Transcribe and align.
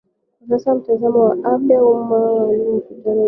sasa 0.49 0.75
mtazamo 0.75 1.19
wa 1.23 1.31
afya 1.31 1.75
ya 1.75 1.83
ummaMkutano 1.83 1.85
huo 1.85 2.03
maalum 2.03 2.49
uliitishwa 2.61 3.13
na 3.13 3.19